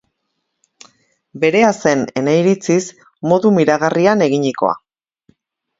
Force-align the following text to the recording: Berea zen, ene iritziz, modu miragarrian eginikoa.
Berea 1.43 1.69
zen, 1.83 2.01
ene 2.23 2.33
iritziz, 2.45 2.81
modu 3.35 3.55
miragarrian 3.61 4.29
eginikoa. 4.31 4.75